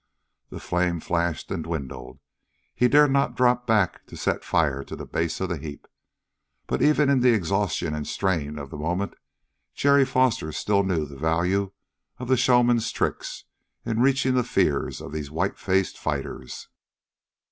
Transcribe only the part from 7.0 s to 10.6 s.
in the exhaustion and strain of the moment Jerry Foster